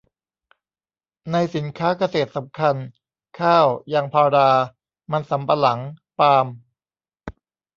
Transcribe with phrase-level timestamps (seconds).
[1.31, 2.75] ในสินค้าเกษตรสำคัญ
[3.39, 4.49] ข้าว ยางพารา
[5.11, 5.79] มันสำปะหลัง
[6.19, 6.45] ปาล์ม